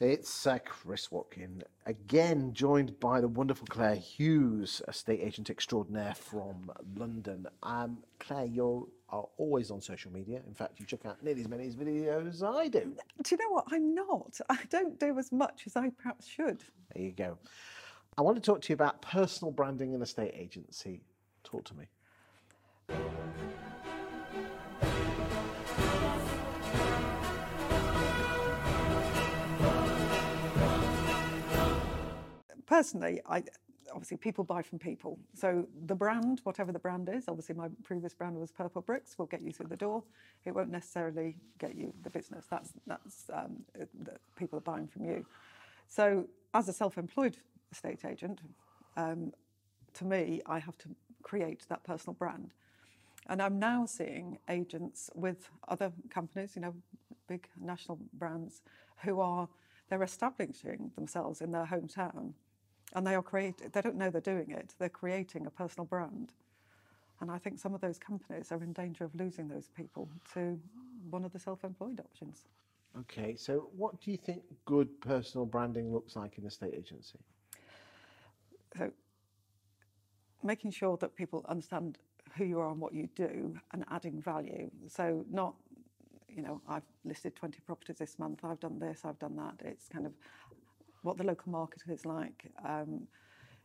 It's 0.00 0.46
uh, 0.46 0.58
Chris 0.64 1.12
Watkin, 1.12 1.62
again 1.84 2.54
joined 2.54 2.98
by 3.00 3.20
the 3.20 3.28
wonderful 3.28 3.66
Clare 3.68 3.96
Hughes, 3.96 4.80
estate 4.88 5.20
agent 5.22 5.50
extraordinaire 5.50 6.14
from 6.14 6.72
London. 6.96 7.46
Um, 7.62 7.98
Clare, 8.18 8.46
you 8.46 8.90
are 9.10 9.26
always 9.36 9.70
on 9.70 9.82
social 9.82 10.10
media. 10.10 10.40
In 10.46 10.54
fact, 10.54 10.80
you 10.80 10.86
check 10.86 11.04
out 11.04 11.22
nearly 11.22 11.42
as 11.42 11.48
many 11.48 11.68
videos 11.68 12.28
as 12.28 12.42
I 12.42 12.68
do. 12.68 12.96
Do 13.22 13.34
you 13.34 13.36
know 13.36 13.50
what? 13.50 13.66
I'm 13.70 13.94
not. 13.94 14.40
I 14.48 14.60
don't 14.70 14.98
do 14.98 15.18
as 15.18 15.32
much 15.32 15.64
as 15.66 15.76
I 15.76 15.90
perhaps 15.90 16.26
should. 16.26 16.64
There 16.94 17.04
you 17.04 17.12
go. 17.12 17.36
I 18.16 18.22
want 18.22 18.38
to 18.38 18.42
talk 18.42 18.62
to 18.62 18.68
you 18.70 18.74
about 18.74 19.02
personal 19.02 19.52
branding 19.52 19.92
and 19.92 20.02
estate 20.02 20.32
agency. 20.34 21.02
Talk 21.44 21.64
to 21.66 21.74
me. 21.74 21.84
Personally, 32.70 33.20
I 33.28 33.42
obviously 33.90 34.16
people 34.16 34.44
buy 34.44 34.62
from 34.62 34.78
people. 34.78 35.18
So 35.34 35.66
the 35.86 35.94
brand, 35.96 36.40
whatever 36.44 36.70
the 36.70 36.78
brand 36.78 37.08
is, 37.12 37.24
obviously 37.26 37.56
my 37.56 37.66
previous 37.82 38.14
brand 38.14 38.36
was 38.36 38.52
Purplebricks, 38.52 39.18
will 39.18 39.26
get 39.26 39.42
you 39.42 39.50
through 39.50 39.66
the 39.66 39.76
door. 39.76 40.04
It 40.44 40.54
won't 40.54 40.70
necessarily 40.70 41.34
get 41.58 41.74
you 41.74 41.92
the 42.04 42.10
business. 42.10 42.46
That's 42.48 42.70
that's 42.86 43.28
um, 43.34 43.64
the 43.74 44.12
people 44.38 44.56
are 44.56 44.62
buying 44.62 44.86
from 44.86 45.04
you. 45.04 45.26
So 45.88 46.28
as 46.54 46.68
a 46.68 46.72
self-employed 46.72 47.38
estate 47.72 48.04
agent, 48.04 48.40
um, 48.96 49.32
to 49.94 50.04
me, 50.04 50.40
I 50.46 50.60
have 50.60 50.78
to 50.78 50.88
create 51.24 51.66
that 51.70 51.82
personal 51.82 52.14
brand. 52.14 52.52
And 53.26 53.42
I'm 53.42 53.58
now 53.58 53.84
seeing 53.84 54.38
agents 54.48 55.10
with 55.16 55.50
other 55.66 55.90
companies, 56.08 56.52
you 56.54 56.62
know, 56.62 56.74
big 57.26 57.48
national 57.60 57.98
brands, 58.12 58.62
who 59.02 59.18
are 59.18 59.48
they're 59.88 60.04
establishing 60.04 60.92
themselves 60.94 61.40
in 61.40 61.50
their 61.50 61.66
hometown 61.66 62.34
and 62.94 63.06
they 63.06 63.14
are 63.14 63.22
create 63.22 63.72
they 63.72 63.80
don't 63.80 63.96
know 63.96 64.10
they're 64.10 64.20
doing 64.20 64.50
it 64.50 64.74
they're 64.78 64.88
creating 64.88 65.46
a 65.46 65.50
personal 65.50 65.84
brand. 65.84 66.32
And 67.20 67.30
i 67.30 67.38
think 67.38 67.58
some 67.58 67.74
of 67.74 67.80
those 67.80 67.98
companies 67.98 68.50
are 68.50 68.62
in 68.62 68.72
danger 68.72 69.04
of 69.04 69.14
losing 69.14 69.48
those 69.48 69.68
people 69.76 70.08
to 70.34 70.58
one 71.10 71.24
of 71.24 71.32
the 71.32 71.38
self-employed 71.38 72.00
options. 72.00 72.44
Okay, 72.98 73.36
so 73.36 73.68
what 73.76 74.00
do 74.00 74.10
you 74.10 74.16
think 74.16 74.42
good 74.64 75.00
personal 75.00 75.46
branding 75.46 75.92
looks 75.92 76.16
like 76.16 76.38
in 76.38 76.44
a 76.44 76.48
estate 76.48 76.74
agency? 76.76 77.18
so 78.76 78.90
making 80.42 80.70
sure 80.70 80.96
that 80.96 81.14
people 81.16 81.44
understand 81.48 81.98
who 82.36 82.44
you 82.44 82.60
are 82.60 82.70
and 82.70 82.80
what 82.80 82.94
you 82.94 83.08
do 83.14 83.58
and 83.72 83.84
adding 83.90 84.20
value. 84.22 84.70
So 84.88 85.24
not 85.30 85.54
you 86.28 86.42
know 86.42 86.60
i've 86.68 86.84
listed 87.04 87.34
20 87.34 87.58
properties 87.66 87.96
this 87.98 88.16
month 88.16 88.44
i've 88.44 88.60
done 88.60 88.78
this 88.78 89.04
i've 89.04 89.18
done 89.18 89.36
that. 89.36 89.54
It's 89.64 89.88
kind 89.88 90.06
of 90.06 90.12
what 91.02 91.16
the 91.16 91.24
local 91.24 91.50
market 91.52 91.82
is 91.88 92.04
like, 92.04 92.50
um, 92.64 93.06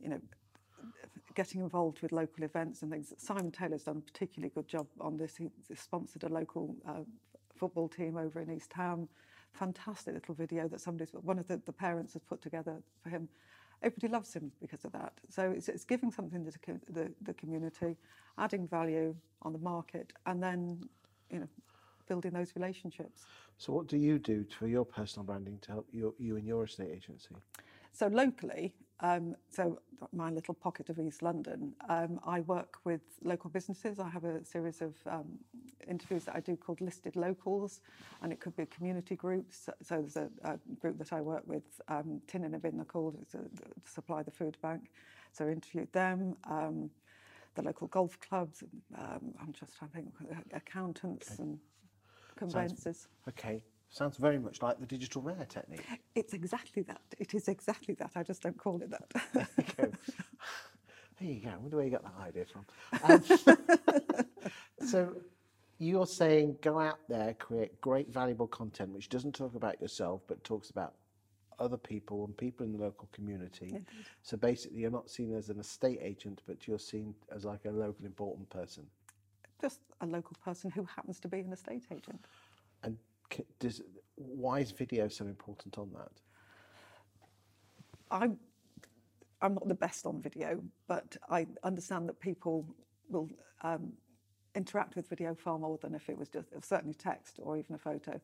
you 0.00 0.08
know, 0.08 0.20
getting 1.34 1.60
involved 1.60 2.00
with 2.00 2.12
local 2.12 2.44
events 2.44 2.82
and 2.82 2.90
things. 2.90 3.12
Simon 3.18 3.50
Taylor's 3.50 3.84
done 3.84 3.98
a 3.98 4.12
particularly 4.12 4.50
good 4.54 4.68
job 4.68 4.86
on 5.00 5.16
this. 5.16 5.36
He 5.36 5.48
sponsored 5.74 6.24
a 6.24 6.28
local 6.28 6.76
uh, 6.88 7.02
football 7.54 7.88
team 7.88 8.16
over 8.16 8.40
in 8.40 8.50
East 8.50 8.72
Ham. 8.74 9.08
Fantastic 9.52 10.14
little 10.14 10.34
video 10.34 10.68
that 10.68 10.80
somebody's 10.80 11.12
one 11.12 11.38
of 11.38 11.46
the, 11.48 11.60
the 11.66 11.72
parents 11.72 12.12
has 12.14 12.22
put 12.22 12.42
together 12.42 12.76
for 13.02 13.10
him. 13.10 13.28
Everybody 13.82 14.12
loves 14.12 14.32
him 14.32 14.50
because 14.60 14.84
of 14.84 14.92
that. 14.92 15.12
So 15.28 15.50
it's, 15.50 15.68
it's 15.68 15.84
giving 15.84 16.10
something 16.10 16.44
to 16.44 16.50
the, 16.50 16.80
the, 16.92 17.12
the 17.22 17.34
community, 17.34 17.96
adding 18.38 18.66
value 18.66 19.14
on 19.42 19.52
the 19.52 19.58
market, 19.58 20.12
and 20.24 20.42
then 20.42 20.80
you 21.30 21.40
know 21.40 21.48
building 22.06 22.32
those 22.32 22.54
relationships. 22.56 23.26
So, 23.58 23.72
what 23.72 23.86
do 23.86 23.96
you 23.96 24.18
do 24.18 24.44
for 24.58 24.66
your 24.66 24.84
personal 24.84 25.24
branding 25.24 25.58
to 25.62 25.72
help 25.72 25.88
you, 25.92 26.14
you 26.18 26.36
and 26.36 26.46
your 26.46 26.64
estate 26.64 26.90
agency? 26.92 27.34
So 27.92 28.08
locally, 28.08 28.74
um, 29.00 29.36
so 29.50 29.80
my 30.12 30.30
little 30.30 30.52
pocket 30.52 30.90
of 30.90 30.98
East 30.98 31.22
London, 31.22 31.74
um, 31.88 32.20
I 32.26 32.40
work 32.40 32.76
with 32.84 33.00
local 33.22 33.48
businesses. 33.48 33.98
I 33.98 34.08
have 34.10 34.24
a 34.24 34.44
series 34.44 34.82
of 34.82 34.94
um, 35.06 35.38
interviews 35.88 36.24
that 36.24 36.36
I 36.36 36.40
do 36.40 36.56
called 36.56 36.82
Listed 36.82 37.16
Locals, 37.16 37.80
and 38.22 38.32
it 38.32 38.40
could 38.40 38.54
be 38.54 38.66
community 38.66 39.16
groups. 39.16 39.70
So 39.82 40.00
there's 40.02 40.16
a, 40.16 40.28
a 40.44 40.58
group 40.78 40.98
that 40.98 41.14
I 41.14 41.22
work 41.22 41.44
with, 41.46 41.64
um, 41.88 42.20
Tin 42.26 42.44
and 42.44 42.54
a 42.54 42.58
Bin, 42.58 42.76
they're 42.76 42.84
called, 42.84 43.16
it's 43.22 43.34
a, 43.34 43.38
to 43.38 43.90
supply 43.90 44.22
the 44.22 44.30
food 44.30 44.58
bank. 44.60 44.90
So 45.32 45.46
I 45.46 45.52
interviewed 45.52 45.92
them. 45.92 46.36
Um, 46.44 46.90
the 47.54 47.62
local 47.62 47.86
golf 47.88 48.20
clubs, 48.20 48.62
um, 48.98 49.32
I'm 49.40 49.52
just 49.52 49.76
trying 49.78 49.90
to 49.90 49.96
think, 49.96 50.08
accountants 50.52 51.32
Okay. 51.32 51.42
and 51.42 51.58
conveyancers. 52.36 53.08
Okay, 53.28 53.62
sounds 53.88 54.16
very 54.16 54.38
much 54.38 54.62
like 54.62 54.78
the 54.78 54.86
digital 54.86 55.22
mayor 55.22 55.46
technique. 55.48 55.84
It's 56.14 56.34
exactly 56.34 56.82
that. 56.82 57.00
It 57.18 57.34
is 57.34 57.48
exactly 57.48 57.94
that. 57.94 58.12
I 58.14 58.22
just 58.22 58.42
don't 58.42 58.58
call 58.58 58.80
it 58.82 58.90
that. 58.90 59.48
Okay. 59.58 59.90
There 61.18 61.28
you 61.30 61.40
go. 61.40 61.48
I 61.50 61.56
wonder 61.56 61.76
where 61.76 61.86
you 61.86 61.90
got 61.90 62.04
that 62.04 62.22
idea 62.22 62.44
from. 62.44 62.66
Um, 63.02 64.26
so, 64.86 65.14
you're 65.78 66.06
saying 66.06 66.58
go 66.60 66.78
out 66.78 66.98
there, 67.08 67.32
create 67.34 67.80
great, 67.80 68.12
valuable 68.12 68.46
content 68.46 68.90
which 68.90 69.08
doesn't 69.08 69.34
talk 69.34 69.54
about 69.54 69.80
yourself 69.80 70.22
but 70.26 70.42
talks 70.44 70.70
about 70.70 70.94
other 71.58 71.76
people 71.78 72.24
and 72.26 72.36
people 72.36 72.66
in 72.66 72.72
the 72.72 72.78
local 72.78 73.08
community. 73.12 73.78
So, 74.22 74.36
basically, 74.36 74.78
you're 74.80 74.90
not 74.90 75.08
seen 75.08 75.34
as 75.34 75.48
an 75.48 75.58
estate 75.58 76.00
agent, 76.02 76.42
but 76.46 76.68
you're 76.68 76.78
seen 76.78 77.14
as 77.34 77.46
like 77.46 77.64
a 77.64 77.70
local 77.70 78.04
important 78.04 78.50
person. 78.50 78.84
Just 79.60 79.80
a 80.00 80.06
local 80.06 80.36
person 80.44 80.70
who 80.70 80.84
happens 80.84 81.20
to 81.20 81.28
be 81.28 81.40
an 81.40 81.52
estate 81.52 81.84
agent. 81.90 82.24
And 82.82 82.96
does, 83.58 83.82
why 84.16 84.60
is 84.60 84.70
video 84.70 85.08
so 85.08 85.26
important 85.26 85.78
on 85.78 85.90
that? 85.92 86.12
I'm 88.10 88.38
I'm 89.42 89.54
not 89.54 89.68
the 89.68 89.74
best 89.74 90.06
on 90.06 90.22
video, 90.22 90.62
but 90.88 91.16
I 91.28 91.46
understand 91.62 92.08
that 92.08 92.18
people 92.20 92.66
will 93.10 93.28
um, 93.62 93.92
interact 94.54 94.96
with 94.96 95.08
video 95.08 95.34
far 95.34 95.58
more 95.58 95.78
than 95.82 95.94
if 95.94 96.08
it 96.08 96.16
was 96.16 96.28
just 96.28 96.48
certainly 96.64 96.94
text 96.94 97.38
or 97.42 97.58
even 97.58 97.74
a 97.74 97.78
photo. 97.78 98.18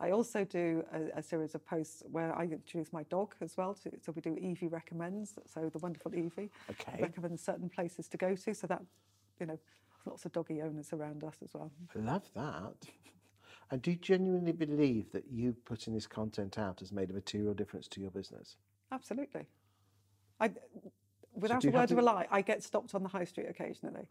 I 0.00 0.10
also 0.10 0.42
do 0.44 0.82
a, 0.92 1.18
a 1.18 1.22
series 1.22 1.54
of 1.54 1.64
posts 1.66 2.02
where 2.10 2.36
I 2.36 2.44
introduce 2.44 2.92
my 2.92 3.04
dog 3.04 3.34
as 3.42 3.56
well. 3.56 3.74
To, 3.74 3.92
so 4.00 4.12
we 4.12 4.22
do 4.22 4.36
Evie 4.40 4.68
recommends. 4.68 5.34
So 5.46 5.68
the 5.68 5.78
wonderful 5.78 6.14
Evie 6.14 6.50
Okay. 6.70 6.98
recommends 6.98 7.44
certain 7.44 7.68
places 7.68 8.08
to 8.08 8.16
go 8.16 8.34
to. 8.34 8.54
So 8.54 8.66
that 8.66 8.82
you 9.38 9.46
know, 9.46 9.58
lots 10.06 10.24
of 10.24 10.32
doggy 10.32 10.62
owners 10.62 10.92
around 10.92 11.24
us 11.24 11.36
as 11.42 11.50
well. 11.54 11.70
I 11.94 11.98
love 11.98 12.22
that. 12.34 12.74
And 13.70 13.82
do 13.82 13.90
you 13.92 13.96
genuinely 13.96 14.52
believe 14.52 15.10
that 15.12 15.24
you 15.30 15.54
putting 15.64 15.94
this 15.94 16.06
content 16.06 16.58
out 16.58 16.80
has 16.80 16.92
made 16.92 17.10
a 17.10 17.14
material 17.14 17.54
difference 17.54 17.88
to 17.88 18.00
your 18.00 18.10
business? 18.10 18.56
Absolutely. 18.92 19.46
I, 20.40 20.50
without 21.34 21.60
do 21.60 21.68
a 21.68 21.72
have 21.72 21.80
word 21.80 21.90
of 21.92 21.98
a 21.98 22.02
lie, 22.02 22.26
I 22.30 22.42
get 22.42 22.62
stopped 22.62 22.94
on 22.94 23.02
the 23.02 23.08
high 23.08 23.24
street 23.24 23.46
occasionally. 23.48 24.06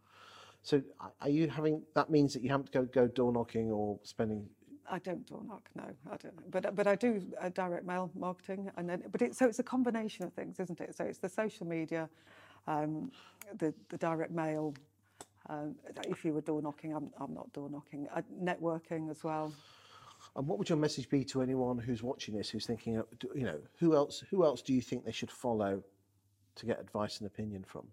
So 0.62 0.82
are 1.20 1.28
you 1.28 1.48
having, 1.48 1.82
that 1.94 2.10
means 2.10 2.34
that 2.34 2.42
you 2.42 2.50
haven't 2.50 2.72
to 2.72 2.78
go, 2.80 2.84
go 2.86 3.06
door 3.06 3.32
knocking 3.32 3.70
or 3.70 3.98
spending, 4.02 4.48
I 4.90 4.98
don't 4.98 5.26
door 5.26 5.42
knock, 5.46 5.68
no, 5.74 5.84
I 6.10 6.16
don't. 6.16 6.50
But 6.50 6.74
but 6.74 6.86
I 6.86 6.94
do 6.94 7.22
uh, 7.40 7.48
direct 7.48 7.86
mail 7.86 8.10
marketing, 8.14 8.70
and 8.76 8.88
then 8.88 9.02
but 9.10 9.22
it, 9.22 9.34
so 9.34 9.46
it's 9.46 9.58
a 9.58 9.62
combination 9.62 10.26
of 10.26 10.32
things, 10.34 10.60
isn't 10.60 10.80
it? 10.80 10.94
So 10.94 11.04
it's 11.04 11.18
the 11.18 11.28
social 11.28 11.66
media, 11.66 12.08
um, 12.66 13.10
the 13.56 13.72
the 13.88 13.96
direct 13.96 14.30
mail. 14.32 14.74
Um, 15.48 15.74
if 16.08 16.24
you 16.24 16.32
were 16.32 16.40
door 16.40 16.62
knocking, 16.62 16.94
I'm 16.94 17.10
I'm 17.20 17.34
not 17.34 17.52
door 17.52 17.68
knocking. 17.70 18.08
Uh, 18.14 18.22
networking 18.42 19.10
as 19.10 19.22
well. 19.24 19.52
and 20.36 20.46
what 20.46 20.58
would 20.58 20.68
your 20.68 20.78
message 20.78 21.08
be 21.08 21.22
to 21.24 21.42
anyone 21.42 21.78
who's 21.78 22.02
watching 22.02 22.34
this, 22.36 22.48
who's 22.48 22.66
thinking, 22.66 22.98
uh, 22.98 23.02
you 23.34 23.44
know, 23.44 23.58
who 23.78 23.94
else, 23.94 24.24
who 24.30 24.44
else 24.44 24.62
do 24.62 24.72
you 24.72 24.80
think 24.80 25.04
they 25.04 25.12
should 25.12 25.30
follow 25.30 25.82
to 26.56 26.66
get 26.66 26.80
advice 26.80 27.18
and 27.18 27.26
opinion 27.26 27.64
from? 27.66 27.86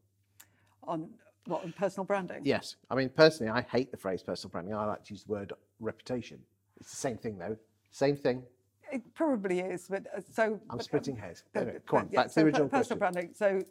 on 0.88 1.08
what 1.46 1.64
on 1.64 1.72
personal 1.74 2.06
branding. 2.06 2.42
Yes. 2.44 2.76
I 2.90 2.96
mean, 2.96 3.10
personally, 3.10 3.52
I 3.52 3.62
hate 3.62 3.92
the 3.92 3.98
phrase 3.98 4.24
personal 4.24 4.50
branding. 4.52 4.74
I 4.74 4.86
like 4.86 5.04
to 5.06 5.14
use 5.14 5.24
the 5.24 5.32
word 5.32 5.54
reputation. 5.80 6.40
It's 6.80 6.90
the 6.90 6.96
same 6.98 7.18
thing, 7.18 7.38
though. 7.38 7.56
Same 7.92 8.16
thing. 8.16 8.44
It 8.92 9.02
probably 9.14 9.60
is, 9.60 9.88
but 9.90 10.08
uh, 10.16 10.22
so 10.34 10.60
I'm 10.70 10.78
but, 10.78 10.84
splitting 10.84 11.16
hairs. 11.16 11.44
uh, 11.56 11.60
Anyway, 11.60 11.78
come 11.88 12.00
on, 12.00 12.10
yeah, 12.12 12.20
back 12.22 12.28
to 12.28 12.34
so 12.34 12.40
the 12.40 12.44
per- 12.44 12.48
original 12.48 12.70
personal 12.70 12.98
question. 13.00 13.14
branding. 13.14 13.34
So 13.36 13.62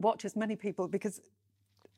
watch 0.00 0.24
as 0.24 0.34
many 0.36 0.56
people 0.56 0.88
because 0.88 1.20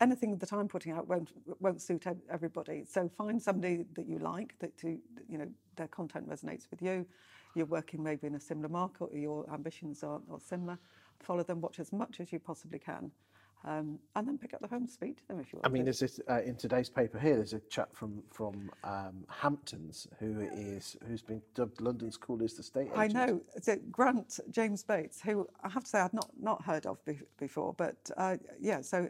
anything 0.01 0.37
that 0.39 0.53
I'm 0.53 0.69
putting 0.69 0.93
out 0.93 1.09
won't 1.09 1.31
won't 1.61 1.81
suit 1.81 2.07
everybody. 2.31 2.85
So 2.89 3.09
find 3.17 3.41
somebody 3.41 3.85
that 3.95 4.07
you 4.07 4.19
like 4.19 4.55
that 4.59 4.77
to 4.79 4.99
you 5.29 5.39
know 5.39 5.49
their 5.77 5.89
content 5.89 6.29
resonates 6.29 6.71
with 6.71 6.83
you. 6.83 7.07
You're 7.55 7.67
working 7.67 8.03
maybe 8.03 8.27
in 8.27 8.35
a 8.35 8.41
similar 8.41 8.69
market 8.69 9.05
or 9.13 9.19
your 9.19 9.51
ambitions 9.53 10.03
are, 10.03 10.21
are 10.31 10.41
similar. 10.41 10.79
Follow 11.21 11.43
them, 11.43 11.61
watch 11.61 11.79
as 11.79 11.93
much 11.93 12.19
as 12.19 12.33
you 12.33 12.39
possibly 12.41 12.79
can, 12.79 13.11
um, 13.65 13.99
and 14.17 14.27
then 14.27 14.39
pick 14.39 14.55
up 14.55 14.61
the 14.61 14.67
phone, 14.67 14.81
and 14.81 14.91
speak 14.91 15.19
to 15.19 15.29
them 15.29 15.39
if 15.39 15.53
you 15.53 15.59
want. 15.59 15.67
I 15.67 15.69
mean, 15.69 15.83
to. 15.83 15.85
there's 15.85 16.01
this, 16.01 16.21
uh, 16.29 16.41
in 16.43 16.57
today's 16.57 16.89
paper 16.89 17.19
here. 17.19 17.37
There's 17.37 17.53
a 17.53 17.61
chap 17.71 17.95
from 17.95 18.23
from 18.33 18.71
um, 18.83 19.25
Hamptons 19.29 20.09
who 20.19 20.41
is 20.53 20.97
who's 21.07 21.23
been 21.23 21.43
dubbed 21.55 21.81
London's 21.81 22.17
coolest 22.17 22.59
estate 22.59 22.89
agent. 22.93 22.99
I 22.99 23.07
know. 23.07 23.43
So 23.61 23.77
Grant 23.91 24.41
James 24.51 24.83
Bates, 24.83 25.21
who 25.21 25.47
I 25.63 25.69
have 25.69 25.85
to 25.85 25.91
say 25.91 26.01
I'd 26.01 26.13
not, 26.13 26.31
not 26.41 26.63
heard 26.63 26.87
of 26.87 27.05
be- 27.05 27.21
before, 27.39 27.75
but 27.75 27.97
uh, 28.17 28.37
yeah, 28.59 28.81
so 28.81 29.09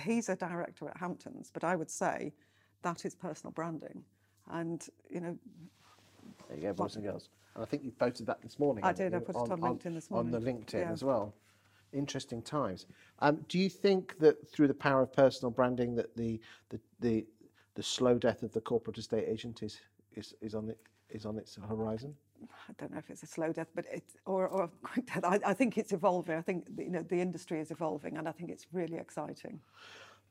he's 0.00 0.28
a 0.28 0.36
director 0.36 0.88
at 0.88 0.96
Hamptons, 0.96 1.50
but 1.52 1.64
I 1.64 1.76
would 1.76 1.90
say 1.90 2.32
that 2.82 3.04
is 3.04 3.14
personal 3.14 3.52
branding. 3.52 4.04
And, 4.50 4.86
you 5.08 5.20
know, 5.20 5.38
There 6.48 6.56
you 6.56 6.62
go, 6.62 6.72
boys 6.72 6.96
and 6.96 7.04
girls. 7.04 7.28
And 7.54 7.62
I 7.62 7.66
think 7.66 7.84
you 7.84 7.90
posted 7.92 8.26
that 8.26 8.40
this 8.42 8.58
morning. 8.58 8.84
I 8.84 8.92
did, 8.92 9.14
I 9.14 9.18
put 9.18 9.36
it 9.36 9.38
on 9.38 9.48
LinkedIn 9.48 9.94
this 9.94 10.10
morning. 10.10 10.34
On 10.34 10.40
the. 10.40 10.50
LinkedIn 10.50 10.74
Yeah. 10.74 10.92
as 10.92 11.04
well. 11.04 11.34
Interesting 11.92 12.40
times. 12.42 12.86
Um, 13.18 13.44
do 13.48 13.58
you 13.58 13.68
think 13.68 14.16
that 14.18 14.48
through 14.48 14.68
the 14.68 14.74
power 14.74 15.02
of 15.02 15.12
personal 15.12 15.50
branding 15.50 15.96
that 15.96 16.16
the 16.16 16.40
the 16.68 16.80
the, 17.00 17.26
the 17.74 17.82
slow 17.82 18.16
death 18.16 18.44
of 18.44 18.52
the 18.52 18.60
corporate 18.60 18.96
estate 18.96 19.24
agent 19.26 19.64
is, 19.64 19.80
is, 20.14 20.34
is 20.40 20.54
on 20.54 20.70
it 20.70 20.78
is 21.10 21.26
on 21.26 21.36
its 21.36 21.58
horizon? 21.68 22.14
I 22.68 22.72
don't 22.78 22.92
know 22.92 22.98
if 22.98 23.10
it's 23.10 23.22
a 23.22 23.26
slow 23.26 23.52
death, 23.52 23.68
but 23.74 23.84
it's 23.90 24.16
or, 24.26 24.48
or 24.48 24.64
a 24.64 24.68
quick 24.82 25.06
death. 25.06 25.24
I, 25.24 25.40
I 25.44 25.54
think 25.54 25.78
it's 25.78 25.92
evolving. 25.92 26.36
I 26.36 26.42
think 26.42 26.66
you 26.76 26.90
know 26.90 27.02
the 27.02 27.20
industry 27.20 27.60
is 27.60 27.70
evolving, 27.70 28.16
and 28.16 28.28
I 28.28 28.32
think 28.32 28.50
it's 28.50 28.66
really 28.72 28.98
exciting. 28.98 29.60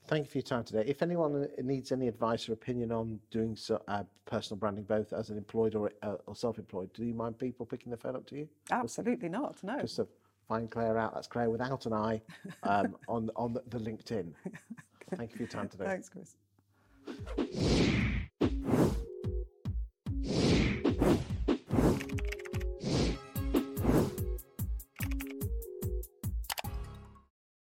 Thank 0.08 0.26
you 0.26 0.32
for 0.32 0.38
your 0.40 0.44
time 0.44 0.64
today. 0.64 0.84
If 0.88 1.02
anyone 1.02 1.44
uh, 1.44 1.62
needs 1.62 1.92
any 1.92 2.08
advice 2.08 2.50
or 2.50 2.54
opinion 2.54 2.92
on 2.92 3.20
doing 3.32 3.56
so, 3.56 3.82
uh, 3.88 4.04
personal 4.26 4.58
branding, 4.58 4.86
both 4.86 5.14
as 5.14 5.30
an 5.30 5.38
employed 5.38 5.76
or, 5.76 5.92
uh, 6.02 6.16
or 6.26 6.36
self-employed, 6.36 6.94
do 6.94 7.04
you 7.04 7.14
mind 7.14 7.38
people 7.38 7.66
picking 7.66 7.92
the 7.92 7.98
phone 7.98 8.16
up 8.16 8.26
to 8.28 8.36
you? 8.36 8.48
Absolutely 8.72 9.30
not. 9.30 9.62
No. 9.62 9.80
Just 9.82 9.98
to 9.98 10.08
find 10.48 10.72
Clare 10.72 10.98
out. 10.98 11.14
That's 11.14 11.28
Clare 11.28 11.50
without 11.50 11.86
an 11.86 11.94
I 11.94 12.22
um, 12.64 12.96
on 13.08 13.30
on 13.36 13.54
the, 13.54 13.64
the 13.70 13.78
LinkedIn. 13.78 14.34
Thank 15.16 15.32
you 15.32 15.38
for 15.38 15.44
your 15.44 15.50
time 15.50 15.70
today. 15.70 15.86
Thanks, 15.86 16.10
Chris. 16.10 16.36